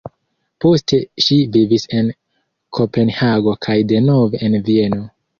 Poste 0.63 0.97
ŝi 1.25 1.35
vivis 1.57 1.83
en 1.99 2.09
Kopenhago 2.77 3.53
kaj 3.65 3.75
denove 3.91 4.41
en 4.49 4.57
Vieno. 4.71 5.03